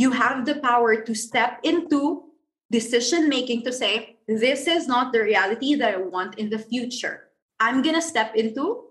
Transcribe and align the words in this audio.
you 0.00 0.10
have 0.10 0.46
the 0.46 0.54
power 0.54 1.02
to 1.02 1.14
step 1.14 1.60
into 1.62 2.22
decision 2.70 3.28
making 3.28 3.62
to 3.62 3.70
say, 3.70 4.16
this 4.26 4.66
is 4.66 4.88
not 4.88 5.12
the 5.12 5.20
reality 5.20 5.74
that 5.74 5.94
I 5.94 5.98
want 5.98 6.38
in 6.38 6.48
the 6.48 6.58
future. 6.58 7.28
I'm 7.60 7.82
going 7.82 7.96
to 7.96 8.00
step 8.00 8.34
into 8.34 8.84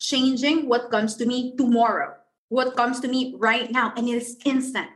changing 0.00 0.68
what 0.68 0.90
comes 0.90 1.14
to 1.18 1.24
me 1.24 1.54
tomorrow, 1.56 2.14
what 2.48 2.76
comes 2.76 2.98
to 2.98 3.06
me 3.06 3.36
right 3.38 3.70
now. 3.70 3.92
And 3.96 4.08
it 4.08 4.16
is 4.16 4.38
instant. 4.44 4.90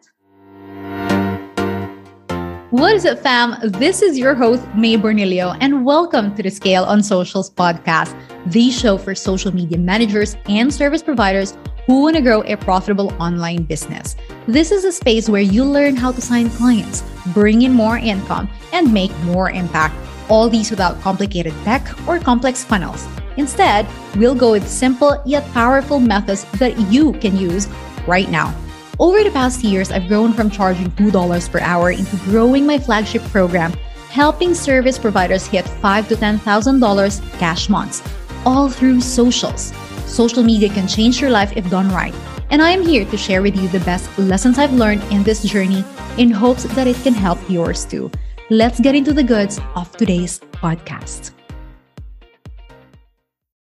What 2.71 2.94
is 2.94 3.06
up, 3.06 3.21
fam? 3.21 3.54
This 3.62 4.02
is 4.02 4.18
your 4.18 4.34
host, 4.34 4.66
Mae 4.74 4.96
Bornillo, 4.96 5.56
and 5.60 5.84
welcome 5.84 6.34
to 6.34 6.42
the 6.42 6.50
Scale 6.50 6.82
on 6.82 7.00
Socials 7.00 7.48
podcast, 7.48 8.12
the 8.46 8.72
show 8.72 8.98
for 8.98 9.14
social 9.14 9.54
media 9.54 9.78
managers 9.78 10.37
and 10.46 10.74
service 10.74 11.04
providers 11.04 11.56
who 11.87 12.02
want 12.02 12.16
to 12.16 12.22
grow 12.22 12.42
a 12.42 12.56
profitable 12.56 13.14
online 13.22 13.62
business. 13.62 14.16
This 14.51 14.72
is 14.72 14.85
a 14.85 14.90
space 14.90 15.28
where 15.28 15.40
you 15.40 15.64
learn 15.64 15.94
how 15.94 16.10
to 16.10 16.20
sign 16.20 16.50
clients, 16.50 17.05
bring 17.28 17.62
in 17.62 17.72
more 17.72 17.98
income, 17.98 18.50
and 18.73 18.92
make 18.92 19.16
more 19.18 19.52
impact. 19.52 19.95
All 20.28 20.48
these 20.48 20.70
without 20.70 21.00
complicated 21.00 21.54
tech 21.62 21.86
or 22.09 22.18
complex 22.18 22.64
funnels. 22.64 23.06
Instead, 23.36 23.86
we'll 24.16 24.34
go 24.34 24.50
with 24.50 24.66
simple 24.66 25.23
yet 25.24 25.46
powerful 25.52 26.00
methods 26.00 26.45
that 26.59 26.76
you 26.90 27.12
can 27.23 27.36
use 27.36 27.68
right 28.09 28.28
now. 28.28 28.52
Over 28.98 29.23
the 29.23 29.30
past 29.30 29.62
years, 29.62 29.92
I've 29.92 30.09
grown 30.09 30.32
from 30.32 30.51
charging 30.51 30.90
$2 30.98 31.48
per 31.48 31.60
hour 31.60 31.92
into 31.92 32.16
growing 32.24 32.66
my 32.66 32.76
flagship 32.76 33.23
program, 33.30 33.73
helping 34.10 34.52
service 34.52 34.98
providers 34.98 35.46
hit 35.46 35.64
5 35.64 36.09
to 36.09 36.16
$10,000 36.16 37.38
cash 37.38 37.68
months, 37.68 38.02
all 38.45 38.68
through 38.68 39.01
socials. 39.01 39.73
Social 40.06 40.42
media 40.42 40.70
can 40.70 40.88
change 40.88 41.20
your 41.20 41.30
life 41.30 41.52
if 41.54 41.70
done 41.70 41.88
right. 41.90 42.14
And 42.50 42.60
I 42.60 42.70
am 42.70 42.82
here 42.82 43.04
to 43.04 43.16
share 43.16 43.42
with 43.42 43.56
you 43.56 43.68
the 43.68 43.80
best 43.80 44.10
lessons 44.18 44.59
I've 44.59 44.72
learned 44.72 45.02
in 45.12 45.22
this 45.22 45.42
journey 45.42 45.84
in 46.18 46.30
hopes 46.30 46.64
that 46.74 46.86
it 46.86 46.96
can 47.02 47.14
help 47.14 47.38
yours 47.48 47.84
too. 47.84 48.10
Let's 48.50 48.80
get 48.80 48.95
into 48.95 49.12
the 49.12 49.23
goods 49.23 49.60
of 49.76 49.90
today's 49.96 50.40
podcast. 50.52 51.30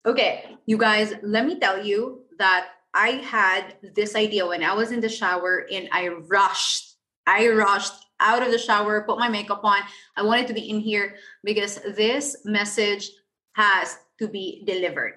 Okay, 0.05 0.57
you 0.65 0.77
guys, 0.77 1.13
let 1.21 1.45
me 1.45 1.59
tell 1.59 1.85
you 1.85 2.23
that 2.39 2.69
I 2.93 3.21
had 3.21 3.75
this 3.93 4.15
idea 4.15 4.47
when 4.47 4.63
I 4.63 4.73
was 4.73 4.91
in 4.91 5.01
the 5.01 5.09
shower 5.09 5.67
and 5.71 5.87
I 5.91 6.07
rushed. 6.07 6.95
I 7.27 7.47
rushed 7.49 7.93
out 8.19 8.41
of 8.41 8.51
the 8.51 8.57
shower, 8.57 9.03
put 9.03 9.19
my 9.19 9.29
makeup 9.29 9.61
on. 9.63 9.81
I 10.17 10.23
wanted 10.23 10.47
to 10.47 10.53
be 10.53 10.69
in 10.69 10.79
here 10.79 11.15
because 11.43 11.79
this 11.95 12.37
message 12.43 13.11
has 13.53 13.99
to 14.17 14.27
be 14.27 14.63
delivered 14.65 15.13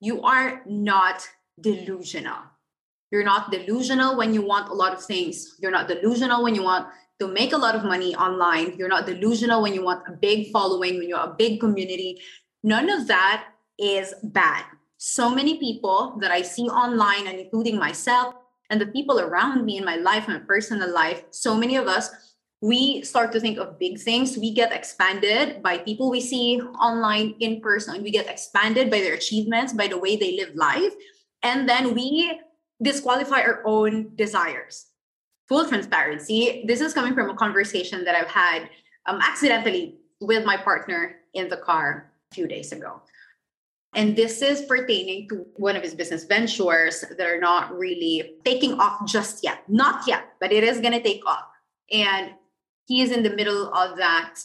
you 0.00 0.22
are 0.22 0.62
not 0.66 1.26
delusional. 1.60 2.38
You're 3.10 3.24
not 3.24 3.50
delusional 3.50 4.16
when 4.16 4.34
you 4.34 4.42
want 4.42 4.68
a 4.68 4.74
lot 4.74 4.92
of 4.92 5.02
things. 5.02 5.56
You're 5.60 5.70
not 5.70 5.88
delusional 5.88 6.42
when 6.42 6.54
you 6.54 6.62
want 6.62 6.88
to 7.20 7.28
make 7.28 7.52
a 7.52 7.56
lot 7.56 7.74
of 7.74 7.84
money 7.84 8.14
online. 8.14 8.76
You're 8.76 8.88
not 8.88 9.06
delusional 9.06 9.62
when 9.62 9.74
you 9.74 9.82
want 9.82 10.06
a 10.08 10.12
big 10.12 10.52
following, 10.52 10.98
when 10.98 11.08
you're 11.08 11.18
a 11.18 11.34
big 11.36 11.60
community. 11.60 12.20
None 12.62 12.90
of 12.90 13.06
that 13.08 13.46
is 13.78 14.14
bad. 14.22 14.64
So 14.98 15.30
many 15.30 15.58
people 15.58 16.18
that 16.20 16.30
I 16.30 16.42
see 16.42 16.68
online, 16.68 17.26
and 17.26 17.38
including 17.38 17.78
myself 17.78 18.34
and 18.70 18.80
the 18.80 18.86
people 18.86 19.20
around 19.20 19.64
me 19.64 19.78
in 19.78 19.84
my 19.84 19.96
life, 19.96 20.28
my 20.28 20.40
personal 20.40 20.92
life, 20.92 21.22
so 21.30 21.56
many 21.56 21.76
of 21.76 21.86
us 21.86 22.10
we 22.60 23.02
start 23.02 23.30
to 23.32 23.40
think 23.40 23.58
of 23.58 23.78
big 23.78 24.00
things. 24.00 24.36
We 24.36 24.52
get 24.52 24.72
expanded 24.72 25.62
by 25.62 25.78
people 25.78 26.10
we 26.10 26.20
see 26.20 26.60
online 26.60 27.36
in 27.38 27.60
person. 27.60 28.02
We 28.02 28.10
get 28.10 28.28
expanded 28.28 28.90
by 28.90 28.98
their 28.98 29.14
achievements, 29.14 29.72
by 29.72 29.86
the 29.86 29.98
way 29.98 30.16
they 30.16 30.36
live 30.36 30.54
life. 30.54 30.92
And 31.42 31.68
then 31.68 31.94
we 31.94 32.40
disqualify 32.82 33.40
our 33.42 33.62
own 33.66 34.14
desires. 34.16 34.86
Full 35.48 35.66
transparency. 35.66 36.64
This 36.66 36.80
is 36.80 36.92
coming 36.92 37.14
from 37.14 37.30
a 37.30 37.34
conversation 37.34 38.04
that 38.04 38.14
I've 38.14 38.28
had 38.28 38.70
um, 39.06 39.20
accidentally 39.22 39.96
with 40.20 40.44
my 40.44 40.56
partner 40.56 41.16
in 41.34 41.48
the 41.48 41.56
car 41.56 42.12
a 42.30 42.34
few 42.34 42.46
days 42.46 42.72
ago. 42.72 43.02
And 43.94 44.14
this 44.14 44.42
is 44.42 44.62
pertaining 44.62 45.28
to 45.30 45.46
one 45.56 45.74
of 45.74 45.82
his 45.82 45.94
business 45.94 46.24
ventures 46.24 47.02
that 47.16 47.26
are 47.26 47.40
not 47.40 47.76
really 47.76 48.34
taking 48.44 48.78
off 48.78 49.06
just 49.06 49.42
yet. 49.42 49.62
Not 49.68 50.06
yet, 50.06 50.34
but 50.40 50.52
it 50.52 50.62
is 50.62 50.80
going 50.80 50.92
to 50.92 51.02
take 51.02 51.26
off. 51.26 51.46
And 51.90 52.32
he 52.86 53.00
is 53.00 53.10
in 53.10 53.22
the 53.22 53.30
middle 53.30 53.72
of 53.72 53.96
that 53.96 54.40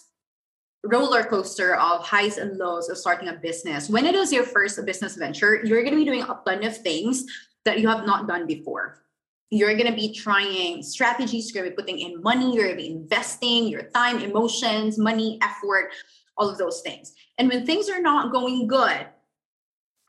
roller 0.84 1.24
coaster 1.24 1.76
of 1.76 2.06
highs 2.06 2.38
and 2.38 2.58
lows 2.58 2.90
of 2.90 2.98
starting 2.98 3.30
a 3.30 3.34
business. 3.34 3.90
When 3.90 4.06
it 4.06 4.16
is 4.16 4.32
your 4.32 4.44
first 4.44 4.84
business 4.86 5.16
venture, 5.16 5.64
you're 5.64 5.82
going 5.84 5.94
to 5.94 6.00
be 6.00 6.06
doing 6.06 6.24
a 6.24 6.40
ton 6.46 6.64
of 6.64 6.78
things 6.78 7.26
that 7.66 7.80
you 7.80 7.88
have 7.88 8.06
not 8.06 8.28
done 8.28 8.46
before. 8.48 9.04
You're 9.50 9.76
going 9.76 9.90
to 9.90 9.96
be 9.96 10.14
trying 10.14 10.82
strategies, 10.82 11.54
you're 11.54 11.64
going 11.64 11.72
to 11.72 11.76
be 11.76 11.82
putting 11.82 12.00
in 12.00 12.22
money, 12.22 12.54
you're 12.54 12.66
going 12.66 12.78
to 12.78 12.84
be 12.84 12.90
investing 12.90 13.68
your 13.68 13.84
time, 13.84 14.20
emotions, 14.20 14.98
money, 14.98 15.38
effort, 15.42 15.92
all 16.38 16.50
of 16.50 16.58
those 16.58 16.82
things. 16.82 17.14
And 17.38 17.48
when 17.48 17.66
things 17.66 17.90
are 17.90 18.02
not 18.02 18.32
going 18.32 18.68
good, 18.68 19.08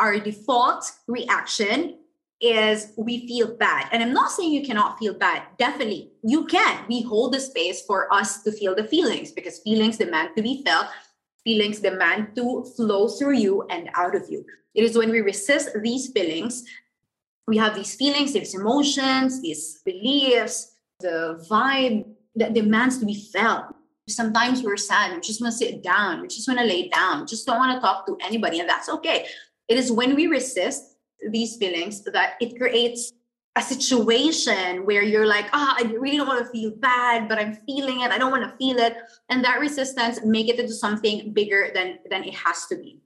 our 0.00 0.18
default 0.18 0.90
reaction 1.06 1.98
is 2.40 2.92
we 2.96 3.26
feel 3.26 3.56
bad. 3.56 3.88
And 3.92 4.02
I'm 4.02 4.12
not 4.12 4.30
saying 4.30 4.52
you 4.52 4.64
cannot 4.64 4.98
feel 4.98 5.14
bad. 5.14 5.42
Definitely, 5.58 6.12
you 6.22 6.46
can. 6.46 6.84
We 6.88 7.02
hold 7.02 7.32
the 7.32 7.40
space 7.40 7.82
for 7.82 8.12
us 8.12 8.42
to 8.42 8.52
feel 8.52 8.74
the 8.74 8.84
feelings 8.84 9.30
because 9.30 9.60
feelings 9.60 9.98
demand 9.98 10.30
to 10.36 10.42
be 10.42 10.62
felt. 10.64 10.86
Feelings 11.44 11.80
demand 11.80 12.34
to 12.36 12.64
flow 12.76 13.08
through 13.08 13.34
you 13.34 13.66
and 13.68 13.90
out 13.94 14.14
of 14.14 14.28
you. 14.30 14.44
It 14.74 14.82
is 14.82 14.96
when 14.96 15.10
we 15.10 15.20
resist 15.20 15.70
these 15.82 16.08
feelings, 16.08 16.64
we 17.46 17.56
have 17.58 17.74
these 17.74 17.94
feelings, 17.94 18.32
these 18.32 18.54
emotions, 18.54 19.42
these 19.42 19.80
beliefs, 19.84 20.76
the 21.00 21.44
vibe 21.50 22.06
that 22.36 22.54
demands 22.54 22.98
to 22.98 23.06
be 23.06 23.14
felt. 23.32 23.66
Sometimes 24.08 24.62
we're 24.62 24.76
sad, 24.76 25.14
we 25.14 25.20
just 25.20 25.40
want 25.40 25.52
to 25.52 25.58
sit 25.58 25.82
down, 25.82 26.20
we 26.20 26.28
just 26.28 26.46
want 26.46 26.60
to 26.60 26.66
lay 26.66 26.88
down, 26.88 27.26
just 27.26 27.46
don't 27.46 27.58
want 27.58 27.74
to 27.74 27.80
talk 27.80 28.06
to 28.06 28.18
anybody, 28.22 28.60
and 28.60 28.68
that's 28.68 28.88
okay. 28.88 29.26
It 29.68 29.78
is 29.78 29.90
when 29.90 30.14
we 30.14 30.26
resist 30.26 30.96
these 31.30 31.56
feelings 31.56 32.02
that 32.04 32.34
it 32.40 32.58
creates 32.58 33.12
a 33.56 33.62
situation 33.62 34.84
where 34.84 35.02
you're 35.02 35.26
like, 35.26 35.46
ah, 35.52 35.76
oh, 35.78 35.84
I 35.84 35.92
really 35.92 36.16
don't 36.16 36.26
want 36.26 36.44
to 36.44 36.50
feel 36.50 36.72
bad, 36.72 37.28
but 37.28 37.38
I'm 37.38 37.54
feeling 37.66 38.00
it. 38.00 38.10
I 38.10 38.18
don't 38.18 38.32
want 38.32 38.42
to 38.42 38.56
feel 38.56 38.78
it. 38.78 38.96
And 39.28 39.44
that 39.44 39.60
resistance 39.60 40.20
make 40.24 40.48
it 40.48 40.58
into 40.58 40.74
something 40.74 41.32
bigger 41.32 41.70
than 41.72 42.00
than 42.10 42.24
it 42.24 42.34
has 42.34 42.66
to 42.66 42.76
be. 42.76 43.00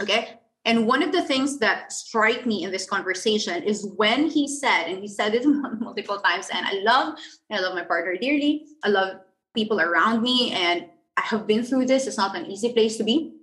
Okay. 0.00 0.40
And 0.64 0.86
one 0.86 1.02
of 1.02 1.10
the 1.10 1.22
things 1.22 1.58
that 1.58 1.92
strike 1.92 2.46
me 2.46 2.62
in 2.62 2.70
this 2.70 2.88
conversation 2.88 3.62
is 3.64 3.86
when 3.96 4.30
he 4.30 4.46
said, 4.46 4.84
and 4.84 4.98
he 4.98 5.08
said 5.08 5.34
it 5.34 5.44
multiple 5.80 6.18
times, 6.18 6.48
and 6.52 6.64
I 6.66 6.74
love, 6.82 7.18
I 7.50 7.60
love 7.60 7.74
my 7.74 7.82
partner 7.82 8.16
dearly. 8.16 8.66
I 8.84 8.88
love 8.88 9.16
people 9.54 9.80
around 9.80 10.22
me, 10.22 10.52
and 10.52 10.86
I 11.16 11.22
have 11.22 11.46
been 11.46 11.64
through 11.64 11.86
this. 11.86 12.06
It's 12.06 12.16
not 12.16 12.36
an 12.36 12.46
easy 12.46 12.72
place 12.72 12.96
to 12.98 13.04
be. 13.04 13.34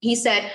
He 0.00 0.16
said, 0.16 0.50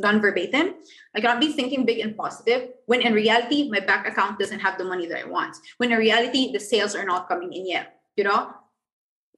done 0.00 0.20
verbatim. 0.20 0.74
I 1.14 1.20
cannot 1.20 1.40
be 1.40 1.52
thinking 1.52 1.84
big 1.84 2.00
and 2.00 2.16
positive 2.16 2.70
when 2.86 3.02
in 3.02 3.12
reality, 3.12 3.68
my 3.70 3.80
bank 3.80 4.06
account 4.06 4.38
doesn't 4.38 4.60
have 4.60 4.78
the 4.78 4.84
money 4.84 5.06
that 5.06 5.18
I 5.18 5.28
want. 5.28 5.56
When 5.76 5.92
in 5.92 5.98
reality, 5.98 6.52
the 6.52 6.60
sales 6.60 6.94
are 6.94 7.04
not 7.04 7.28
coming 7.28 7.52
in 7.52 7.68
yet, 7.68 8.00
you 8.16 8.24
know? 8.24 8.54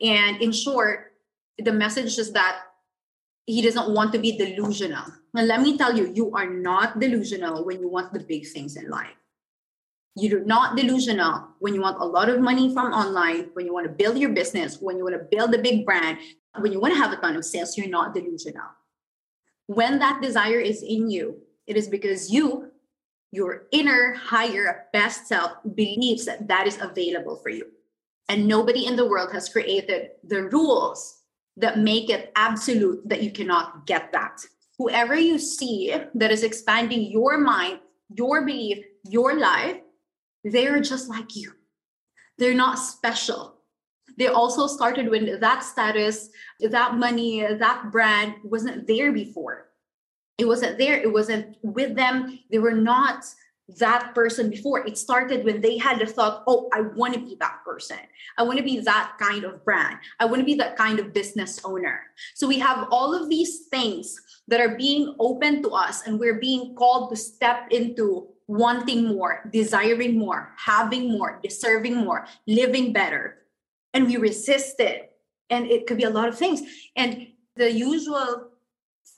And 0.00 0.41
in 0.41 0.53
short, 0.53 1.12
the 1.59 1.72
message 1.72 2.19
is 2.19 2.33
that 2.33 2.60
he 3.52 3.62
doesn't 3.62 3.94
want 3.94 4.12
to 4.12 4.18
be 4.18 4.36
delusional. 4.36 5.04
Let 5.34 5.60
me 5.60 5.76
tell 5.76 5.96
you, 5.96 6.12
you 6.14 6.34
are 6.34 6.48
not 6.48 7.00
delusional 7.00 7.64
when 7.64 7.80
you 7.80 7.88
want 7.88 8.12
the 8.12 8.20
big 8.20 8.46
things 8.46 8.76
in 8.76 8.88
life. 8.88 9.16
You're 10.14 10.44
not 10.44 10.76
delusional 10.76 11.48
when 11.58 11.74
you 11.74 11.80
want 11.80 12.00
a 12.00 12.04
lot 12.04 12.28
of 12.28 12.41
money 12.41 12.72
from 12.74 12.92
online, 12.92 13.48
when 13.54 13.64
you 13.64 13.72
want 13.72 13.86
to 13.86 13.92
build 13.92 14.18
your 14.18 14.30
business, 14.30 14.78
when 14.80 14.98
you 14.98 15.04
want 15.04 15.16
to 15.16 15.26
build 15.36 15.54
a 15.54 15.58
big 15.58 15.86
brand, 15.86 16.18
when 16.58 16.72
you 16.72 16.80
want 16.80 16.92
to 16.94 17.00
have 17.00 17.12
a 17.12 17.16
ton 17.16 17.36
of 17.36 17.44
sales, 17.44 17.78
you're 17.78 17.88
not 17.88 18.14
delusional 18.14 18.68
when 19.66 19.98
that 19.98 20.20
desire 20.20 20.60
is 20.60 20.82
in 20.82 21.10
you, 21.10 21.38
it 21.66 21.76
is 21.76 21.88
because 21.88 22.30
you, 22.30 22.70
your 23.30 23.64
inner 23.72 24.14
higher 24.14 24.86
best 24.92 25.26
self, 25.26 25.52
believes 25.74 26.24
that 26.26 26.48
that 26.48 26.66
is 26.66 26.78
available 26.80 27.36
for 27.36 27.48
you. 27.48 27.66
And 28.28 28.46
nobody 28.46 28.86
in 28.86 28.96
the 28.96 29.06
world 29.06 29.32
has 29.32 29.48
created 29.48 30.10
the 30.24 30.44
rules 30.44 31.22
that 31.57 31.78
make 31.78 32.10
it 32.10 32.33
absolute 32.37 33.07
that 33.09 33.22
you 33.22 33.31
cannot 33.31 33.87
get 33.87 34.13
that. 34.13 34.41
Whoever 34.78 35.15
you 35.15 35.39
see 35.39 35.95
that 36.15 36.33
is 36.33 36.43
expanding 36.43 37.10
your 37.10 37.39
mind, 37.39 37.81
your 38.15 38.45
belief, 38.45 38.84
your 39.09 39.39
life, 39.39 39.77
they're 40.45 40.81
just 40.81 41.09
like 41.09 41.37
you. 41.37 41.53
They're 42.39 42.54
not 42.54 42.78
special 42.78 43.63
they 44.19 44.28
also 44.28 44.66
started 44.66 45.10
when 45.10 45.41
that 45.41 45.65
status, 45.65 46.28
that 46.60 46.97
money, 46.97 47.43
that 47.43 47.91
brand 47.91 48.34
wasn't 48.45 48.87
there 48.87 49.13
before. 49.13 49.69
It 50.39 50.45
wasn't 50.47 50.78
there. 50.78 51.01
It 51.01 51.13
wasn't 51.13 51.57
with 51.63 51.95
them. 51.97 52.39
They 52.51 52.59
were 52.59 52.72
not 52.72 53.25
that 53.78 54.15
person 54.15 54.51
before. 54.51 54.86
It 54.86 54.98
started 54.98 55.45
when 55.45 55.60
they 55.60 55.78
had 55.78 55.98
the 55.98 56.07
thought, 56.07 56.45
oh, 56.47 56.69
I 56.72 56.83
want 56.83 57.15
to 57.15 57.21
be 57.21 57.36
that 57.41 57.60
person. 57.65 57.98
I 58.39 58.42
want 58.42 58.59
to 58.59 58.65
be 58.65 58.80
that 58.80 59.13
kind 59.21 59.45
of 59.45 59.65
brand. 59.65 59.98
I 60.21 60.24
want 60.24 60.41
to 60.41 60.45
be 60.45 60.54
that 60.54 60.77
kind 60.77 60.98
of 60.98 61.13
business 61.13 61.60
owner. 61.65 62.01
So 62.34 62.47
we 62.47 62.59
have 62.59 62.89
all 62.91 63.15
of 63.15 63.28
these 63.28 63.66
things 63.71 64.21
that 64.48 64.60
are 64.60 64.77
being 64.77 65.15
open 65.19 65.63
to 65.63 65.71
us, 65.71 66.07
and 66.07 66.19
we're 66.19 66.41
being 66.41 66.74
called 66.74 67.10
to 67.10 67.16
step 67.16 67.69
into 67.71 68.28
wanting 68.48 69.04
more, 69.04 69.48
desiring 69.53 70.18
more, 70.18 70.53
having 70.57 71.10
more, 71.10 71.41
deserving 71.42 71.97
more, 71.97 72.27
living 72.47 72.92
better 72.92 73.42
and 73.95 74.07
we 74.07 74.16
resist 74.16 74.80
it. 74.80 75.13
And 75.51 75.66
it 75.66 75.86
could 75.86 75.98
be 75.98 76.04
a 76.04 76.10
lot 76.10 76.28
of 76.28 76.39
things. 76.39 76.63
And 76.97 77.28
the 77.57 77.71
usual 77.71 78.48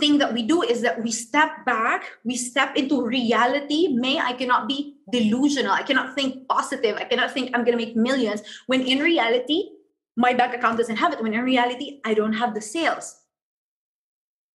thing 0.01 0.19
that 0.19 0.33
we 0.33 0.43
do 0.43 0.63
is 0.63 0.83
that 0.83 1.03
we 1.03 1.13
step 1.13 1.65
back, 1.65 2.05
we 2.25 2.37
step 2.37 2.77
into 2.77 3.05
reality. 3.07 3.89
May 3.89 4.19
I 4.19 4.33
cannot 4.33 4.67
be 4.69 4.97
delusional. 5.11 5.73
I 5.73 5.83
cannot 5.83 6.15
think 6.15 6.49
positive. 6.49 6.97
I 6.97 7.05
cannot 7.05 7.33
think 7.33 7.51
I'm 7.55 7.65
going 7.65 7.79
to 7.79 7.85
make 7.85 7.97
millions 7.97 8.43
when 8.67 8.81
in 8.83 8.99
reality, 8.99 9.71
my 10.17 10.33
bank 10.33 10.55
account 10.55 10.79
doesn't 10.79 10.97
have 10.97 11.13
it. 11.13 11.23
When 11.23 11.35
in 11.35 11.43
reality, 11.43 12.01
I 12.05 12.15
don't 12.15 12.35
have 12.35 12.55
the 12.55 12.61
sales. 12.61 13.17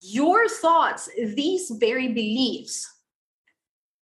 Your 0.02 0.48
thoughts, 0.48 1.10
these 1.36 1.72
very 1.72 2.08
beliefs, 2.08 2.90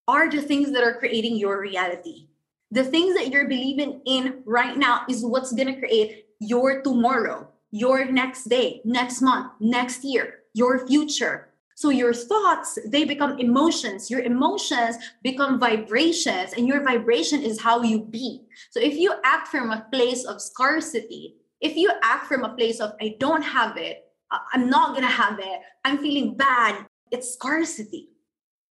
are 0.09 0.31
the 0.31 0.43
things 0.43 0.73
that 0.73 0.85
are 0.85 0.99
creating 0.99 1.37
your 1.37 1.61
reality. 1.61 2.29
The 2.71 2.85
things 2.85 3.17
that 3.17 3.31
you're 3.31 3.49
believing 3.49 4.03
in 4.07 4.43
right 4.45 4.77
now 4.77 5.03
is 5.09 5.25
what's 5.25 5.53
going 5.53 5.73
to 5.73 5.79
create 5.79 6.27
your 6.39 6.83
tomorrow, 6.83 7.49
your 7.71 8.05
next 8.05 8.45
day, 8.45 8.83
next 8.85 9.23
month, 9.23 9.53
next 9.61 10.05
year, 10.05 10.41
your 10.57 10.87
future. 10.87 11.49
So 11.75 11.91
your 11.91 12.15
thoughts, 12.15 12.79
they 12.87 13.05
become 13.05 13.39
emotions. 13.39 14.11
Your 14.11 14.21
emotions 14.21 14.97
become 15.23 15.61
vibrations, 15.61 16.55
and 16.57 16.67
your 16.67 16.83
vibration 16.83 17.43
is 17.43 17.61
how 17.61 17.83
you 17.83 18.03
be. 18.03 18.41
So 18.71 18.81
if 18.81 18.95
you 18.95 19.13
act 19.23 19.49
from 19.49 19.71
a 19.71 19.87
place 19.93 20.25
of 20.25 20.41
scarcity, 20.41 21.37
if 21.61 21.77
you 21.77 21.93
act 22.03 22.27
from 22.27 22.45
a 22.45 22.57
place 22.57 22.81
of, 22.81 22.95
I 23.03 23.17
don't 23.21 23.43
have 23.43 23.77
it, 23.77 24.05
I'm 24.31 24.71
not 24.71 24.91
going 24.91 25.03
to 25.03 25.21
have 25.23 25.39
it, 25.39 25.61
I'm 25.85 25.99
feeling 25.99 26.35
bad, 26.35 26.87
it's 27.11 27.35
scarcity. 27.35 28.09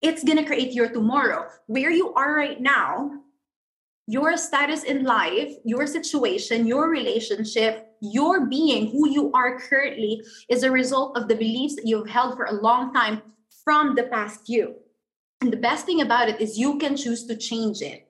It's 0.01 0.23
going 0.23 0.37
to 0.37 0.43
create 0.43 0.73
your 0.73 0.89
tomorrow. 0.89 1.47
Where 1.67 1.91
you 1.91 2.13
are 2.15 2.35
right 2.35 2.59
now, 2.59 3.11
your 4.07 4.37
status 4.37 4.83
in 4.83 5.03
life, 5.03 5.53
your 5.63 5.85
situation, 5.85 6.67
your 6.67 6.89
relationship, 6.89 7.84
your 8.13 8.45
being, 8.45 8.91
who 8.91 9.09
you 9.09 9.31
are 9.33 9.59
currently, 9.59 10.21
is 10.49 10.63
a 10.63 10.71
result 10.71 11.17
of 11.17 11.27
the 11.27 11.35
beliefs 11.35 11.75
that 11.75 11.87
you've 11.87 12.09
held 12.09 12.35
for 12.35 12.45
a 12.45 12.53
long 12.53 12.93
time 12.93 13.21
from 13.63 13.95
the 13.95 14.03
past 14.03 14.49
you. 14.49 14.75
And 15.41 15.51
the 15.51 15.57
best 15.57 15.85
thing 15.85 16.01
about 16.01 16.29
it 16.29 16.39
is 16.39 16.57
you 16.57 16.77
can 16.77 16.95
choose 16.95 17.25
to 17.25 17.35
change 17.35 17.81
it. 17.81 18.07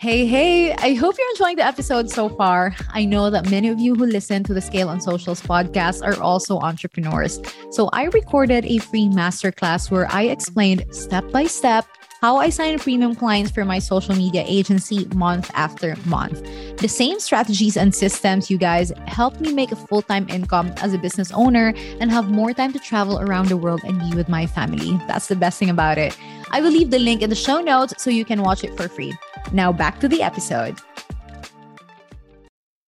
Hey, 0.00 0.26
hey, 0.26 0.72
I 0.74 0.94
hope 0.94 1.16
you're 1.18 1.30
enjoying 1.30 1.56
the 1.56 1.66
episode 1.66 2.08
so 2.08 2.28
far. 2.28 2.72
I 2.90 3.04
know 3.04 3.30
that 3.30 3.50
many 3.50 3.68
of 3.68 3.80
you 3.80 3.96
who 3.96 4.06
listen 4.06 4.44
to 4.44 4.54
the 4.54 4.60
Scale 4.60 4.88
on 4.88 5.00
Socials 5.00 5.42
podcast 5.42 6.06
are 6.06 6.22
also 6.22 6.60
entrepreneurs. 6.60 7.40
So 7.72 7.88
I 7.92 8.04
recorded 8.04 8.64
a 8.64 8.78
free 8.78 9.06
masterclass 9.06 9.90
where 9.90 10.06
I 10.12 10.22
explained 10.22 10.86
step 10.92 11.28
by 11.32 11.46
step 11.46 11.84
how 12.20 12.36
I 12.36 12.50
sign 12.50 12.78
premium 12.78 13.14
clients 13.14 13.50
for 13.50 13.64
my 13.64 13.80
social 13.80 14.14
media 14.14 14.44
agency 14.46 15.06
month 15.14 15.50
after 15.54 15.96
month. 16.06 16.42
The 16.80 16.86
same 16.86 17.18
strategies 17.18 17.76
and 17.76 17.92
systems, 17.92 18.52
you 18.52 18.56
guys, 18.56 18.92
help 19.08 19.40
me 19.40 19.52
make 19.52 19.72
a 19.72 19.76
full 19.76 20.00
time 20.00 20.28
income 20.28 20.72
as 20.76 20.94
a 20.94 20.98
business 20.98 21.32
owner 21.32 21.74
and 21.98 22.08
have 22.08 22.30
more 22.30 22.52
time 22.52 22.72
to 22.72 22.78
travel 22.78 23.18
around 23.18 23.48
the 23.48 23.56
world 23.56 23.80
and 23.82 23.98
be 23.98 24.14
with 24.14 24.28
my 24.28 24.46
family. 24.46 24.96
That's 25.08 25.26
the 25.26 25.34
best 25.34 25.58
thing 25.58 25.70
about 25.70 25.98
it. 25.98 26.16
I 26.52 26.60
will 26.60 26.70
leave 26.70 26.92
the 26.92 27.00
link 27.00 27.20
in 27.20 27.30
the 27.30 27.34
show 27.34 27.60
notes 27.60 27.94
so 28.00 28.10
you 28.10 28.24
can 28.24 28.42
watch 28.42 28.62
it 28.62 28.76
for 28.76 28.88
free. 28.88 29.12
Now, 29.50 29.72
back 29.72 29.98
to 29.98 30.08
the 30.08 30.22
episode. 30.22 30.78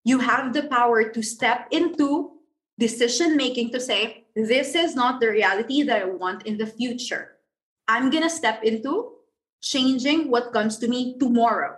You 0.05 0.19
have 0.19 0.53
the 0.53 0.63
power 0.63 1.09
to 1.09 1.21
step 1.21 1.67
into 1.71 2.31
decision 2.79 3.35
making 3.35 3.71
to 3.71 3.81
say, 3.81 4.23
this 4.37 4.73
is 4.73 4.95
not 4.95 5.19
the 5.19 5.27
reality 5.27 5.83
that 5.83 6.01
I 6.01 6.05
want 6.05 6.47
in 6.47 6.57
the 6.57 6.65
future. 6.65 7.35
I'm 7.89 8.09
going 8.09 8.23
to 8.23 8.29
step 8.29 8.63
into 8.63 9.15
changing 9.61 10.31
what 10.31 10.53
comes 10.53 10.77
to 10.77 10.87
me 10.87 11.17
tomorrow, 11.19 11.75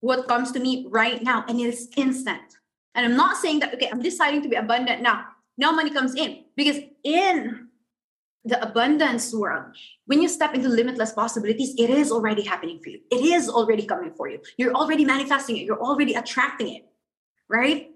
what 0.00 0.28
comes 0.28 0.52
to 0.52 0.60
me 0.60 0.86
right 0.88 1.22
now. 1.22 1.44
And 1.48 1.60
it 1.60 1.66
is 1.66 1.90
instant. 1.96 2.58
And 2.94 3.06
I'm 3.06 3.16
not 3.16 3.36
saying 3.36 3.60
that, 3.60 3.74
okay, 3.74 3.88
I'm 3.90 4.02
deciding 4.02 4.42
to 4.42 4.48
be 4.48 4.56
abundant 4.56 5.02
now. 5.02 5.24
Now 5.56 5.72
money 5.72 5.90
comes 5.90 6.14
in 6.14 6.44
because 6.56 6.78
in 7.04 7.68
the 8.44 8.62
abundance 8.62 9.34
world, 9.34 9.76
when 10.06 10.22
you 10.22 10.28
step 10.28 10.54
into 10.54 10.68
limitless 10.68 11.12
possibilities, 11.12 11.74
it 11.78 11.90
is 11.90 12.10
already 12.10 12.42
happening 12.42 12.80
for 12.82 12.90
you. 12.90 13.00
It 13.10 13.24
is 13.24 13.48
already 13.48 13.84
coming 13.84 14.12
for 14.16 14.28
you. 14.28 14.40
You're 14.56 14.74
already 14.74 15.04
manifesting 15.04 15.56
it. 15.56 15.64
You're 15.64 15.82
already 15.82 16.14
attracting 16.14 16.74
it, 16.74 16.86
right? 17.48 17.90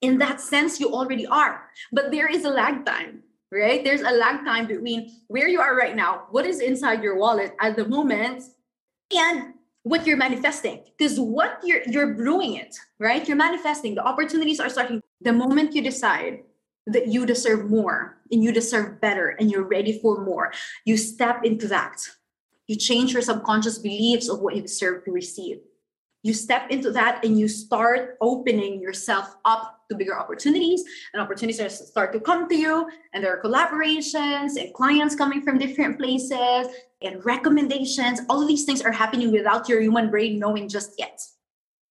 In 0.00 0.18
that 0.18 0.40
sense, 0.40 0.80
you 0.80 0.92
already 0.92 1.26
are. 1.26 1.68
But 1.92 2.10
there 2.10 2.28
is 2.28 2.44
a 2.44 2.50
lag 2.50 2.84
time 2.84 3.22
right? 3.52 3.84
There's 3.84 4.02
a 4.02 4.10
lag 4.10 4.44
time 4.44 4.66
between 4.66 5.20
where 5.28 5.48
you 5.48 5.60
are 5.60 5.76
right 5.76 5.94
now, 5.94 6.26
what 6.30 6.46
is 6.46 6.60
inside 6.60 7.02
your 7.02 7.16
wallet 7.16 7.54
at 7.60 7.76
the 7.76 7.86
moment, 7.86 8.42
and 9.14 9.54
what 9.86 10.06
you're 10.06 10.16
manifesting. 10.16 10.82
Because 10.98 11.18
what 11.20 11.60
you're 11.62 11.82
you're 11.86 12.14
brewing 12.14 12.56
it, 12.56 12.76
right? 12.98 13.26
You're 13.26 13.36
manifesting. 13.36 13.94
The 13.94 14.04
opportunities 14.04 14.58
are 14.58 14.68
starting 14.68 15.00
the 15.20 15.32
moment 15.32 15.74
you 15.74 15.82
decide 15.82 16.42
that 16.88 17.06
you 17.08 17.26
deserve 17.26 17.70
more 17.70 18.18
and 18.30 18.42
you 18.42 18.52
deserve 18.52 19.00
better 19.00 19.28
and 19.38 19.50
you're 19.50 19.68
ready 19.76 19.98
for 20.00 20.24
more. 20.24 20.52
You 20.84 20.96
step 20.96 21.44
into 21.44 21.68
that. 21.68 21.96
You 22.66 22.76
change 22.76 23.12
your 23.12 23.22
subconscious 23.22 23.78
beliefs 23.78 24.28
of 24.28 24.40
what 24.40 24.56
you 24.56 24.62
deserve 24.62 25.04
to 25.04 25.12
receive 25.12 25.58
you 26.26 26.34
step 26.34 26.70
into 26.70 26.90
that 26.90 27.24
and 27.24 27.38
you 27.38 27.46
start 27.46 28.16
opening 28.20 28.80
yourself 28.80 29.36
up 29.44 29.75
to 29.88 29.96
bigger 29.96 30.18
opportunities 30.18 30.84
and 31.12 31.22
opportunities 31.22 31.88
start 31.88 32.12
to 32.12 32.20
come 32.20 32.48
to 32.48 32.56
you 32.56 32.88
and 33.12 33.22
there 33.22 33.36
are 33.36 33.42
collaborations 33.42 34.56
and 34.56 34.72
clients 34.74 35.14
coming 35.14 35.42
from 35.42 35.58
different 35.58 35.98
places 35.98 36.68
and 37.02 37.24
recommendations. 37.24 38.20
All 38.28 38.42
of 38.42 38.48
these 38.48 38.64
things 38.64 38.82
are 38.82 38.92
happening 38.92 39.30
without 39.32 39.68
your 39.68 39.80
human 39.80 40.10
brain 40.10 40.38
knowing 40.38 40.68
just 40.68 40.92
yet. 40.98 41.20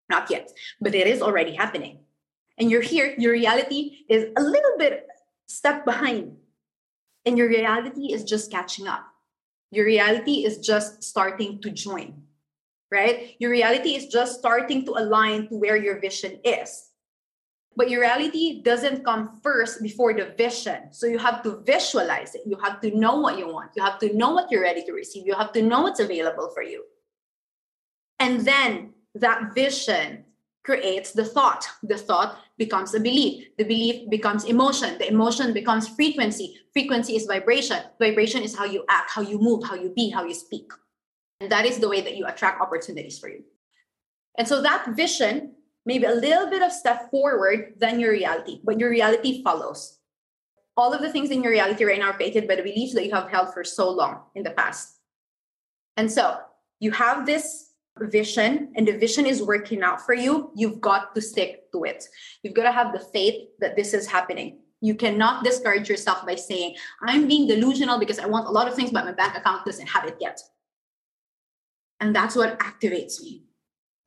Not 0.10 0.30
yet 0.30 0.52
but 0.82 0.96
it 0.96 1.08
is 1.08 1.22
already 1.22 1.56
happening. 1.56 2.00
And 2.58 2.70
you're 2.70 2.82
here 2.82 3.16
your 3.18 3.34
reality 3.34 4.06
is 4.10 4.28
a 4.38 4.42
little 4.42 4.78
bit 4.78 5.08
step 5.48 5.86
behind. 5.86 6.38
And 7.26 7.38
your 7.38 7.48
reality 7.48 8.14
is 8.14 8.24
just 8.24 8.52
catching 8.52 8.88
up. 8.88 9.04
Your 9.72 9.86
reality 9.86 10.46
is 10.46 10.60
just 10.60 11.04
starting 11.04 11.60
to 11.62 11.72
join 11.72 12.26
right? 12.92 13.36
Your 13.40 13.52
reality 13.52 13.96
is 13.96 14.08
just 14.08 14.40
starting 14.40 14.86
to 14.86 14.92
align 14.92 15.48
to 15.50 15.56
where 15.56 15.76
your 15.76 16.00
vision 16.00 16.40
is. 16.44 16.85
But 17.78 17.90
your 17.90 18.02
reality 18.02 18.62
doesn't 18.62 19.04
come 19.04 19.42
first 19.44 19.82
before 19.82 20.14
the 20.14 20.34
vision. 20.38 20.94
So 20.94 21.08
you 21.08 21.18
have 21.18 21.44
to 21.44 21.62
visualize 21.66 22.34
it. 22.34 22.42
You 22.46 22.58
have 22.64 22.80
to 22.82 22.96
know 22.98 23.20
what 23.20 23.38
you 23.38 23.52
want. 23.52 23.72
You 23.76 23.84
have 23.84 24.00
to 24.00 24.16
know 24.16 24.32
what 24.32 24.50
you're 24.50 24.62
ready 24.62 24.84
to 24.86 24.94
receive. 24.94 25.28
You 25.28 25.36
have 25.36 25.52
to 25.54 25.62
know 25.62 25.82
what's 25.82 26.00
available 26.00 26.52
for 26.54 26.64
you. 26.64 26.84
And 28.20 28.46
then 28.46 28.94
that 29.16 29.54
vision 29.54 30.24
creates 30.64 31.12
the 31.12 31.26
thought. 31.26 31.68
The 31.84 31.98
thought 31.98 32.40
becomes 32.58 32.94
a 32.96 33.00
belief. 33.00 33.48
The 33.58 33.66
belief 33.66 34.10
becomes 34.10 34.46
emotion. 34.46 34.98
The 34.98 35.10
emotion 35.10 35.54
becomes 35.54 35.88
frequency. 35.88 36.58
Frequency 36.74 37.16
is 37.16 37.26
vibration. 37.26 37.80
Vibration 38.00 38.42
is 38.42 38.56
how 38.56 38.66
you 38.66 38.84
act, 38.90 39.12
how 39.12 39.22
you 39.22 39.38
move, 39.38 39.64
how 39.64 39.76
you 39.76 39.90
be, 39.96 40.10
how 40.10 40.24
you 40.24 40.34
speak. 40.34 40.72
And 41.42 41.52
that 41.52 41.66
is 41.66 41.80
the 41.80 41.90
way 41.90 42.02
that 42.02 42.16
you 42.16 42.26
attract 42.26 42.62
opportunities 42.62 43.20
for 43.20 43.30
you. 43.30 43.44
And 44.38 44.48
so 44.48 44.62
that 44.62 44.96
vision 44.96 45.56
may 45.86 46.00
be 46.00 46.06
a 46.06 46.14
little 46.14 46.50
bit 46.50 46.62
of 46.62 46.72
step 46.72 47.12
forward 47.12 47.74
than 47.78 48.00
your 48.00 48.12
reality, 48.12 48.60
but 48.64 48.80
your 48.80 48.90
reality 48.90 49.44
follows. 49.44 50.00
All 50.78 50.94
of 50.94 51.02
the 51.02 51.12
things 51.12 51.32
in 51.32 51.44
your 51.44 51.52
reality 51.52 51.86
right 51.86 52.00
now 52.00 52.10
are 52.10 52.14
created 52.14 52.48
by 52.48 52.56
the 52.56 52.64
beliefs 52.64 52.94
that 52.96 53.06
you 53.06 53.14
have 53.14 53.30
held 53.30 53.54
for 53.54 53.64
so 53.64 53.90
long 53.90 54.24
in 54.36 54.44
the 54.44 54.52
past. 54.52 55.00
And 55.96 56.12
so 56.12 56.38
you 56.80 56.92
have 56.92 57.26
this 57.26 57.72
vision 57.98 58.74
and 58.76 58.88
the 58.88 58.98
vision 58.98 59.26
is 59.26 59.42
working 59.42 59.82
out 59.82 60.02
for 60.02 60.14
you. 60.14 60.52
You've 60.56 60.82
got 60.82 61.16
to 61.16 61.22
stick 61.22 61.72
to 61.72 61.84
it. 61.86 62.04
You've 62.44 62.54
got 62.54 62.64
to 62.64 62.72
have 62.72 62.92
the 62.92 63.00
faith 63.00 63.48
that 63.60 63.78
this 63.78 63.94
is 63.94 64.08
happening. 64.08 64.60
You 64.82 64.96
cannot 64.96 65.44
discourage 65.44 65.90
yourself 65.90 66.26
by 66.26 66.36
saying, 66.36 66.76
I'm 67.02 67.28
being 67.28 67.48
delusional 67.48 67.98
because 67.98 68.20
I 68.20 68.26
want 68.26 68.48
a 68.48 68.52
lot 68.52 68.68
of 68.68 68.76
things, 68.76 68.92
but 68.92 69.06
my 69.06 69.14
bank 69.14 69.38
account 69.38 69.66
doesn't 69.66 69.88
have 69.88 70.06
it 70.06 70.18
yet. 70.20 70.42
And 72.02 72.14
that's 72.14 72.36
what 72.36 72.60
activates 72.60 73.22
me 73.22 73.44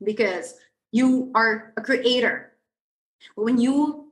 because 0.03 0.53
you 0.91 1.31
are 1.35 1.73
a 1.77 1.81
creator. 1.81 2.53
When 3.35 3.59
you 3.59 4.11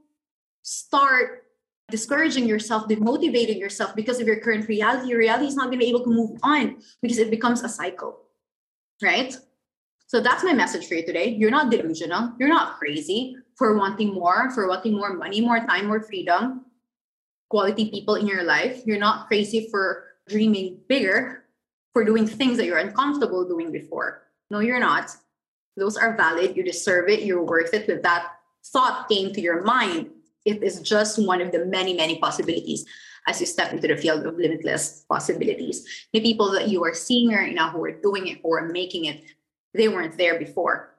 start 0.62 1.46
discouraging 1.90 2.48
yourself, 2.48 2.88
demotivating 2.88 3.60
yourself 3.60 3.96
because 3.96 4.20
of 4.20 4.28
your 4.28 4.40
current 4.40 4.68
reality, 4.68 5.10
your 5.10 5.20
reality 5.20 5.48
is 5.48 5.56
not 5.56 5.68
going 5.68 5.80
to 5.80 5.86
be 5.86 5.90
able 5.90 6.04
to 6.04 6.10
move 6.10 6.40
on 6.44 6.78
because 7.02 7.18
it 7.18 7.32
becomes 7.32 7.64
a 7.64 7.70
cycle, 7.70 8.20
right? 9.02 9.36
So 10.08 10.20
that's 10.20 10.44
my 10.44 10.54
message 10.54 10.88
for 10.88 10.96
you 10.96 11.06
today. 11.06 11.30
You're 11.30 11.52
not 11.52 11.72
delusional. 11.72 12.34
You're 12.40 12.50
not 12.50 12.78
crazy 12.78 13.38
for 13.56 13.78
wanting 13.78 14.14
more, 14.14 14.52
for 14.52 14.68
wanting 14.68 14.94
more 14.94 15.14
money, 15.14 15.42
more 15.42 15.60
time, 15.66 15.88
more 15.88 16.02
freedom, 16.02 16.66
quality 17.50 17.90
people 17.90 18.16
in 18.16 18.28
your 18.28 18.44
life. 18.44 18.82
You're 18.86 19.00
not 19.00 19.28
crazy 19.28 19.68
for 19.72 20.04
dreaming 20.28 20.80
bigger 20.88 21.44
for 21.94 22.04
doing 22.04 22.28
things 22.28 22.58
that 22.58 22.66
you're 22.66 22.78
uncomfortable 22.78 23.48
doing 23.48 23.72
before. 23.72 24.24
No, 24.52 24.60
you're 24.60 24.80
not. 24.80 25.10
Those 25.78 25.96
are 25.96 26.18
valid. 26.18 26.58
You 26.58 26.64
deserve 26.64 27.08
it. 27.08 27.24
You're 27.24 27.44
worth 27.44 27.74
it. 27.74 27.88
With 27.88 28.02
that 28.04 28.32
thought 28.66 29.08
came 29.08 29.32
to 29.34 29.42
your 29.42 29.64
mind, 29.64 30.10
it 30.44 30.64
is 30.64 30.82
just 30.82 31.24
one 31.24 31.40
of 31.40 31.52
the 31.52 31.66
many, 31.66 31.94
many 31.94 32.18
possibilities 32.20 32.86
as 33.28 33.40
you 33.40 33.46
step 33.46 33.72
into 33.72 33.88
the 33.88 33.96
field 33.96 34.26
of 34.26 34.38
limitless 34.38 35.06
possibilities. 35.08 36.08
The 36.14 36.22
people 36.22 36.52
that 36.54 36.70
you 36.70 36.84
are 36.84 36.94
seeing 36.94 37.30
right 37.30 37.54
now 37.54 37.70
who 37.70 37.84
are 37.86 37.92
doing 37.92 38.28
it 38.28 38.40
or 38.44 38.68
making 38.70 39.06
it, 39.06 39.24
they 39.74 39.88
weren't 39.88 40.18
there 40.18 40.40
before. 40.40 40.96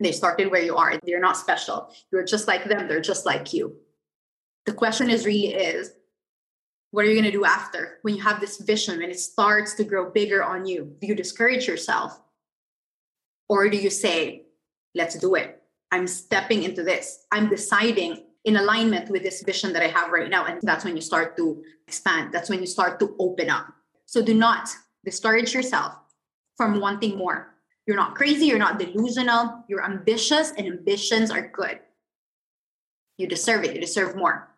They 0.00 0.12
started 0.12 0.50
where 0.50 0.62
you 0.62 0.76
are. 0.76 0.98
They're 1.04 1.20
not 1.20 1.36
special. 1.36 1.92
You're 2.10 2.24
just 2.24 2.46
like 2.46 2.64
them. 2.64 2.88
They're 2.88 3.00
just 3.00 3.26
like 3.26 3.52
you. 3.52 3.76
The 4.64 4.72
question 4.72 5.10
is 5.10 5.26
really 5.26 5.54
is 5.54 5.92
what 6.92 7.04
are 7.04 7.08
you 7.08 7.14
going 7.14 7.24
to 7.24 7.30
do 7.30 7.44
after 7.44 7.98
when 8.02 8.14
you 8.14 8.22
have 8.22 8.40
this 8.40 8.58
vision 8.58 9.02
and 9.02 9.12
it 9.12 9.18
starts 9.18 9.74
to 9.74 9.84
grow 9.84 10.10
bigger 10.10 10.42
on 10.42 10.64
you? 10.64 10.96
Do 11.00 11.06
you 11.06 11.14
discourage 11.14 11.66
yourself? 11.66 12.20
Or 13.48 13.68
do 13.68 13.76
you 13.76 13.90
say, 13.90 14.46
let's 14.94 15.16
do 15.16 15.34
it? 15.34 15.62
I'm 15.90 16.06
stepping 16.06 16.64
into 16.64 16.82
this. 16.82 17.24
I'm 17.32 17.48
deciding 17.48 18.24
in 18.44 18.56
alignment 18.56 19.10
with 19.10 19.22
this 19.22 19.42
vision 19.42 19.72
that 19.72 19.82
I 19.82 19.88
have 19.88 20.10
right 20.10 20.30
now. 20.30 20.44
And 20.44 20.60
that's 20.62 20.84
when 20.84 20.94
you 20.94 21.02
start 21.02 21.36
to 21.36 21.62
expand. 21.86 22.32
That's 22.32 22.50
when 22.50 22.60
you 22.60 22.66
start 22.66 23.00
to 23.00 23.16
open 23.18 23.50
up. 23.50 23.66
So 24.06 24.22
do 24.22 24.34
not 24.34 24.68
discourage 25.04 25.54
yourself 25.54 25.94
from 26.56 26.80
wanting 26.80 27.16
more. 27.16 27.54
You're 27.86 27.96
not 27.96 28.14
crazy, 28.14 28.46
you're 28.46 28.58
not 28.58 28.78
delusional, 28.78 29.64
you're 29.68 29.84
ambitious, 29.84 30.52
and 30.58 30.66
ambitions 30.66 31.30
are 31.30 31.48
good. 31.48 31.80
You 33.16 33.26
deserve 33.26 33.64
it, 33.64 33.74
you 33.74 33.80
deserve 33.80 34.14
more. 34.14 34.54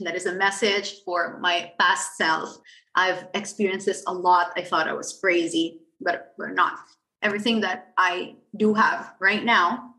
That 0.00 0.14
is 0.14 0.26
a 0.26 0.34
message 0.34 1.02
for 1.04 1.38
my 1.40 1.72
past 1.80 2.16
self. 2.16 2.58
I've 2.94 3.28
experienced 3.32 3.86
this 3.86 4.04
a 4.06 4.12
lot. 4.12 4.52
I 4.56 4.62
thought 4.62 4.88
I 4.88 4.92
was 4.92 5.18
crazy, 5.18 5.80
but 6.00 6.34
we're 6.36 6.52
not. 6.52 6.78
Everything 7.22 7.60
that 7.60 7.92
I 7.96 8.36
do 8.56 8.74
have 8.74 9.14
right 9.20 9.44
now 9.44 9.94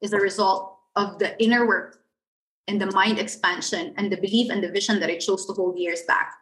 is 0.00 0.12
a 0.12 0.18
result 0.18 0.78
of 0.96 1.18
the 1.18 1.40
inner 1.42 1.66
work 1.66 2.02
and 2.68 2.80
the 2.80 2.90
mind 2.92 3.18
expansion 3.18 3.94
and 3.96 4.10
the 4.10 4.16
belief 4.16 4.50
and 4.50 4.62
the 4.62 4.70
vision 4.70 5.00
that 5.00 5.10
I 5.10 5.16
chose 5.16 5.46
to 5.46 5.52
hold 5.52 5.78
years 5.78 6.02
back. 6.02 6.34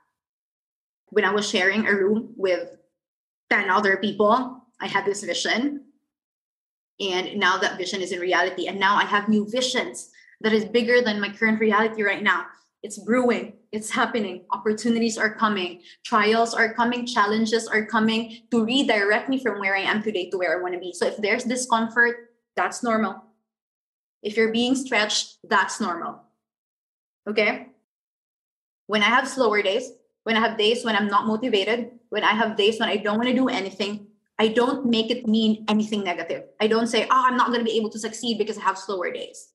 When 1.11 1.25
I 1.25 1.33
was 1.33 1.49
sharing 1.49 1.87
a 1.87 1.95
room 1.95 2.33
with 2.37 2.77
10 3.51 3.69
other 3.71 3.97
people, 3.97 4.63
I 4.81 4.87
had 4.87 5.05
this 5.05 5.23
vision. 5.23 5.85
And 7.01 7.39
now 7.39 7.59
that 7.59 7.79
vision 7.79 8.01
is 8.01 8.13
in 8.13 8.21
reality. 8.21 8.67
And 8.67 8.79
now 8.79 8.97
I 8.97 9.05
have 9.05 9.29
new 9.29 9.49
visions 9.49 10.11
that 10.41 10.53
is 10.53 10.65
bigger 10.65 11.03
than 11.03 11.21
my 11.21 11.31
current 11.31 11.61
reality 11.61 12.03
right 12.03 12.23
now. 12.23 12.47
It's 12.83 12.99
brewing, 12.99 13.53
it's 13.73 13.91
happening. 13.91 14.45
Opportunities 14.53 15.19
are 15.19 15.35
coming, 15.35 15.83
trials 16.03 16.55
are 16.55 16.73
coming, 16.73 17.05
challenges 17.05 17.69
are 17.69 17.85
coming 17.85 18.39
to 18.51 18.65
redirect 18.65 19.29
me 19.29 19.39
from 19.39 19.61
where 19.61 19.77
I 19.77 19.81
am 19.81 20.03
today 20.03 20.31
to 20.31 20.39
where 20.39 20.59
I 20.59 20.63
want 20.63 20.75
to 20.75 20.81
be. 20.81 20.93
So 20.93 21.07
if 21.07 21.19
there's 21.19 21.45
discomfort, 21.45 22.33
that's 22.57 22.83
normal. 22.83 23.23
If 24.23 24.37
you're 24.37 24.53
being 24.53 24.75
stretched, 24.75 25.39
that's 25.45 25.81
normal. 25.81 26.23
Okay? 27.29 27.69
When 28.87 29.03
I 29.03 29.07
have 29.07 29.29
slower 29.29 29.63
days, 29.63 29.93
when 30.25 30.37
I 30.37 30.41
have 30.41 30.57
days 30.57 30.85
when 30.85 30.97
I'm 30.97 31.09
not 31.09 31.27
motivated, 31.27 31.91
when 32.09 32.25
I 32.25 32.33
have 32.33 32.57
days 32.57 32.81
when 32.81 32.89
I 32.89 32.97
don't 32.97 33.19
want 33.19 33.29
to 33.29 33.35
do 33.35 33.49
anything, 33.49 34.07
I 34.39 34.49
don't 34.49 34.87
make 34.87 35.11
it 35.11 35.27
mean 35.27 35.67
anything 35.69 36.03
negative. 36.03 36.45
I 36.61 36.67
don't 36.67 36.87
say, 36.87 37.05
oh, 37.05 37.25
I'm 37.27 37.37
not 37.37 37.49
going 37.49 37.61
to 37.61 37.65
be 37.65 37.77
able 37.77 37.91
to 37.91 37.99
succeed 37.99 38.39
because 38.39 38.57
I 38.57 38.63
have 38.63 38.79
slower 38.79 39.13
days. 39.13 39.53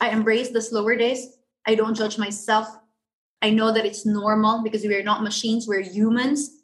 I 0.00 0.10
embrace 0.10 0.50
the 0.50 0.60
slower 0.60 0.96
days 0.96 1.38
I 1.66 1.74
don't 1.74 1.94
judge 1.94 2.18
myself. 2.18 2.66
I 3.40 3.50
know 3.50 3.72
that 3.72 3.86
it's 3.86 4.06
normal 4.06 4.62
because 4.62 4.82
we 4.82 4.94
are 4.94 5.02
not 5.02 5.22
machines, 5.22 5.66
we're 5.66 5.82
humans. 5.82 6.58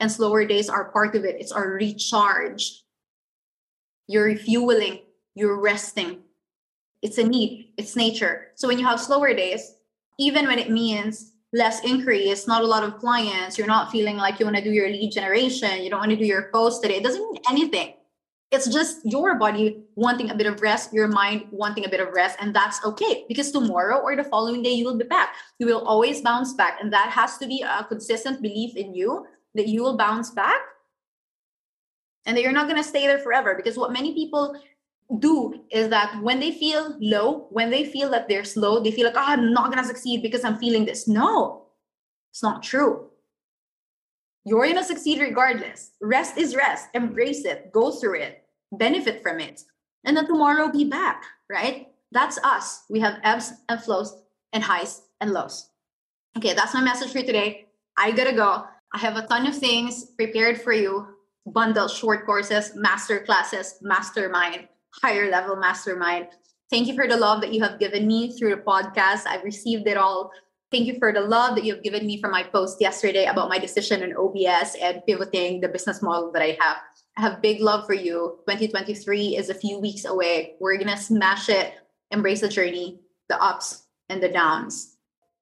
And 0.00 0.10
slower 0.10 0.44
days 0.44 0.68
are 0.68 0.90
part 0.90 1.14
of 1.14 1.24
it. 1.24 1.36
It's 1.38 1.52
our 1.52 1.70
recharge. 1.70 2.82
You're 4.08 4.24
refueling, 4.24 5.00
you're 5.34 5.60
resting. 5.60 6.22
It's 7.02 7.18
a 7.18 7.24
need, 7.24 7.72
it's 7.76 7.96
nature. 7.96 8.48
So 8.56 8.68
when 8.68 8.78
you 8.78 8.86
have 8.86 9.00
slower 9.00 9.32
days, 9.32 9.76
even 10.18 10.46
when 10.46 10.58
it 10.58 10.70
means 10.70 11.32
less 11.52 11.84
increase, 11.84 12.46
not 12.46 12.62
a 12.62 12.66
lot 12.66 12.82
of 12.82 12.98
clients, 12.98 13.58
you're 13.58 13.66
not 13.66 13.90
feeling 13.90 14.16
like 14.16 14.40
you 14.40 14.46
want 14.46 14.56
to 14.56 14.64
do 14.64 14.72
your 14.72 14.88
lead 14.88 15.12
generation, 15.12 15.82
you 15.82 15.90
don't 15.90 16.00
want 16.00 16.10
to 16.10 16.16
do 16.16 16.24
your 16.24 16.50
post 16.52 16.82
today, 16.82 16.96
it 16.96 17.04
doesn't 17.04 17.30
mean 17.30 17.42
anything. 17.48 17.94
It's 18.52 18.68
just 18.68 19.00
your 19.04 19.36
body 19.38 19.82
wanting 19.94 20.28
a 20.28 20.34
bit 20.34 20.46
of 20.46 20.60
rest, 20.60 20.92
your 20.92 21.08
mind 21.08 21.46
wanting 21.50 21.86
a 21.86 21.88
bit 21.88 22.00
of 22.00 22.12
rest, 22.12 22.36
and 22.38 22.54
that's 22.54 22.84
okay 22.84 23.24
because 23.26 23.50
tomorrow 23.50 23.96
or 23.96 24.14
the 24.14 24.24
following 24.24 24.62
day 24.62 24.72
you 24.72 24.84
will 24.84 24.98
be 24.98 25.04
back. 25.04 25.30
You 25.58 25.66
will 25.66 25.80
always 25.86 26.20
bounce 26.20 26.52
back, 26.52 26.76
and 26.78 26.92
that 26.92 27.08
has 27.08 27.38
to 27.38 27.46
be 27.46 27.62
a 27.62 27.82
consistent 27.84 28.42
belief 28.42 28.76
in 28.76 28.94
you 28.94 29.24
that 29.54 29.68
you 29.68 29.82
will 29.82 29.96
bounce 29.96 30.30
back 30.30 30.60
and 32.26 32.36
that 32.36 32.42
you're 32.42 32.52
not 32.52 32.68
going 32.68 32.80
to 32.80 32.86
stay 32.86 33.06
there 33.06 33.18
forever. 33.18 33.54
Because 33.54 33.78
what 33.78 33.90
many 33.90 34.12
people 34.12 34.54
do 35.18 35.64
is 35.70 35.88
that 35.88 36.22
when 36.22 36.38
they 36.38 36.52
feel 36.52 36.94
low, 37.00 37.46
when 37.50 37.70
they 37.70 37.86
feel 37.86 38.10
that 38.10 38.28
they're 38.28 38.44
slow, 38.44 38.82
they 38.82 38.90
feel 38.90 39.06
like, 39.06 39.16
oh, 39.16 39.24
I'm 39.24 39.54
not 39.54 39.72
going 39.72 39.82
to 39.82 39.88
succeed 39.88 40.20
because 40.20 40.44
I'm 40.44 40.58
feeling 40.58 40.84
this. 40.84 41.08
No, 41.08 41.68
it's 42.30 42.42
not 42.42 42.62
true. 42.62 43.08
You're 44.44 44.62
going 44.62 44.76
to 44.76 44.84
succeed 44.84 45.20
regardless. 45.20 45.92
Rest 46.02 46.36
is 46.36 46.54
rest. 46.54 46.88
Embrace 46.92 47.46
it. 47.46 47.72
Go 47.72 47.92
through 47.92 48.20
it 48.20 48.41
benefit 48.72 49.22
from 49.22 49.40
it, 49.40 49.62
and 50.04 50.16
then 50.16 50.26
tomorrow 50.26 50.70
be 50.70 50.84
back, 50.84 51.22
right? 51.50 51.88
That's 52.10 52.38
us. 52.44 52.84
We 52.90 53.00
have 53.00 53.20
ebbs 53.22 53.52
and 53.68 53.82
flows 53.82 54.16
and 54.52 54.62
highs 54.62 55.02
and 55.20 55.32
lows. 55.32 55.70
Okay, 56.36 56.54
that's 56.54 56.74
my 56.74 56.82
message 56.82 57.12
for 57.12 57.22
today. 57.22 57.66
I 57.96 58.10
gotta 58.12 58.32
go. 58.32 58.64
I 58.94 58.98
have 58.98 59.16
a 59.16 59.26
ton 59.26 59.46
of 59.46 59.56
things 59.56 60.06
prepared 60.16 60.60
for 60.60 60.72
you 60.72 61.06
bundle 61.46 61.88
short 61.88 62.24
courses, 62.24 62.72
master 62.76 63.20
classes, 63.20 63.78
mastermind, 63.82 64.68
higher 65.02 65.30
level 65.30 65.56
mastermind. 65.56 66.28
Thank 66.70 66.86
you 66.86 66.94
for 66.94 67.06
the 67.06 67.16
love 67.16 67.40
that 67.40 67.52
you 67.52 67.62
have 67.62 67.78
given 67.78 68.06
me 68.06 68.32
through 68.32 68.56
the 68.56 68.62
podcast. 68.62 69.26
I've 69.26 69.42
received 69.42 69.86
it 69.88 69.96
all. 69.96 70.30
Thank 70.72 70.86
you 70.86 70.96
for 70.98 71.12
the 71.12 71.20
love 71.20 71.54
that 71.56 71.64
you 71.64 71.74
have 71.74 71.82
given 71.84 72.06
me 72.06 72.18
from 72.18 72.30
my 72.30 72.44
post 72.44 72.80
yesterday 72.80 73.26
about 73.26 73.50
my 73.50 73.58
decision 73.58 74.02
in 74.02 74.16
OBS 74.16 74.74
and 74.80 75.04
pivoting 75.06 75.60
the 75.60 75.68
business 75.68 76.00
model 76.00 76.32
that 76.32 76.40
I 76.40 76.56
have. 76.58 76.78
I 77.18 77.20
have 77.20 77.42
big 77.42 77.60
love 77.60 77.84
for 77.84 77.92
you. 77.92 78.40
2023 78.48 79.36
is 79.36 79.50
a 79.50 79.54
few 79.54 79.78
weeks 79.78 80.06
away. 80.06 80.54
We're 80.60 80.78
going 80.78 80.88
to 80.88 80.96
smash 80.96 81.50
it, 81.50 81.74
embrace 82.10 82.40
the 82.40 82.48
journey, 82.48 83.00
the 83.28 83.36
ups 83.36 83.84
and 84.08 84.22
the 84.22 84.30
downs. 84.30 84.96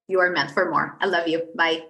You 0.08 0.18
are 0.18 0.32
meant 0.32 0.50
for 0.50 0.68
more. 0.68 0.98
I 1.00 1.06
love 1.06 1.28
you. 1.28 1.46
Bye. 1.54 1.86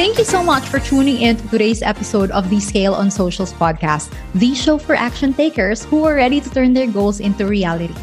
Thank 0.00 0.16
you 0.16 0.24
so 0.24 0.42
much 0.42 0.64
for 0.64 0.80
tuning 0.80 1.20
in 1.20 1.36
to 1.36 1.48
today's 1.48 1.82
episode 1.82 2.30
of 2.30 2.48
the 2.48 2.58
Scale 2.58 2.94
on 2.94 3.10
Socials 3.10 3.52
podcast, 3.52 4.10
the 4.34 4.54
show 4.54 4.78
for 4.78 4.94
action 4.94 5.34
takers 5.34 5.84
who 5.84 6.04
are 6.04 6.14
ready 6.14 6.40
to 6.40 6.48
turn 6.48 6.72
their 6.72 6.86
goals 6.86 7.20
into 7.20 7.44
reality. 7.44 7.94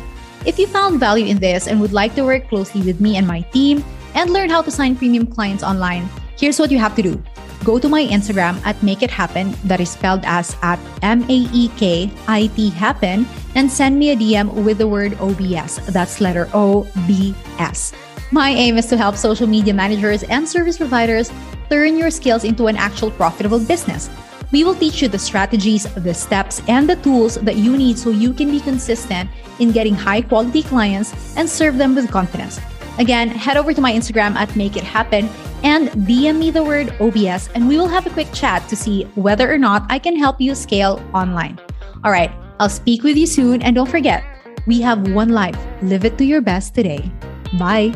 If 0.45 0.59
you 0.59 0.67
found 0.67 0.99
value 0.99 1.25
in 1.25 1.39
this 1.39 1.65
and 1.65 1.81
would 1.81 1.91
like 1.91 2.13
to 2.13 2.23
work 2.23 2.47
closely 2.49 2.81
with 2.85 3.01
me 3.01 3.17
and 3.17 3.25
my 3.25 3.41
team 3.49 3.83
and 4.13 4.29
learn 4.29 4.47
how 4.47 4.61
to 4.61 4.69
sign 4.69 4.95
premium 4.95 5.25
clients 5.25 5.63
online, 5.63 6.07
here's 6.37 6.59
what 6.59 6.69
you 6.69 6.77
have 6.77 6.95
to 6.95 7.01
do 7.01 7.21
go 7.63 7.79
to 7.79 7.89
my 7.89 8.05
Instagram 8.05 8.61
at 8.63 8.77
Make 8.83 9.01
It 9.01 9.09
Happen, 9.09 9.55
that 9.63 9.81
is 9.81 9.89
spelled 9.89 10.21
as 10.23 10.55
at 10.61 10.77
M 11.01 11.23
A 11.23 11.49
E 11.49 11.69
K 11.77 12.11
I 12.27 12.45
T 12.53 12.69
Happen, 12.69 13.25
and 13.55 13.71
send 13.71 13.97
me 13.97 14.11
a 14.11 14.15
DM 14.15 14.53
with 14.53 14.77
the 14.77 14.87
word 14.87 15.17
OBS. 15.19 15.81
That's 15.89 16.21
letter 16.21 16.47
O 16.53 16.85
B 17.07 17.33
S. 17.57 17.91
My 18.31 18.51
aim 18.51 18.77
is 18.77 18.85
to 18.93 18.97
help 18.97 19.17
social 19.17 19.47
media 19.47 19.73
managers 19.73 20.21
and 20.29 20.47
service 20.47 20.77
providers 20.77 21.31
turn 21.71 21.97
your 21.97 22.11
skills 22.11 22.43
into 22.43 22.67
an 22.67 22.77
actual 22.77 23.09
profitable 23.09 23.59
business. 23.59 24.11
We 24.51 24.63
will 24.63 24.75
teach 24.75 25.01
you 25.01 25.07
the 25.07 25.19
strategies, 25.19 25.83
the 25.95 26.13
steps, 26.13 26.61
and 26.67 26.89
the 26.89 26.95
tools 26.97 27.35
that 27.35 27.55
you 27.55 27.77
need 27.77 27.97
so 27.97 28.09
you 28.09 28.33
can 28.33 28.51
be 28.51 28.59
consistent 28.59 29.29
in 29.59 29.71
getting 29.71 29.95
high 29.95 30.21
quality 30.21 30.63
clients 30.63 31.35
and 31.37 31.49
serve 31.49 31.77
them 31.77 31.95
with 31.95 32.11
confidence. 32.11 32.59
Again, 32.97 33.29
head 33.29 33.57
over 33.57 33.73
to 33.73 33.81
my 33.81 33.91
Instagram 33.91 34.35
at 34.35 34.55
Make 34.55 34.77
It 34.77 34.83
Happen 34.83 35.29
and 35.63 35.89
DM 36.07 36.37
me 36.37 36.51
the 36.51 36.63
word 36.63 36.93
OBS, 37.01 37.49
and 37.55 37.67
we 37.67 37.77
will 37.77 37.87
have 37.87 38.05
a 38.05 38.09
quick 38.11 38.31
chat 38.31 38.67
to 38.69 38.75
see 38.75 39.03
whether 39.15 39.51
or 39.51 39.57
not 39.57 39.85
I 39.89 39.99
can 39.99 40.15
help 40.15 40.39
you 40.39 40.55
scale 40.55 41.01
online. 41.13 41.59
All 42.03 42.11
right, 42.11 42.31
I'll 42.59 42.69
speak 42.69 43.03
with 43.03 43.17
you 43.17 43.27
soon, 43.27 43.61
and 43.61 43.75
don't 43.75 43.89
forget, 43.89 44.23
we 44.67 44.79
have 44.81 45.11
one 45.11 45.29
life. 45.29 45.57
Live 45.81 46.05
it 46.05 46.17
to 46.19 46.25
your 46.25 46.41
best 46.41 46.73
today. 46.73 47.11
Bye. 47.59 47.93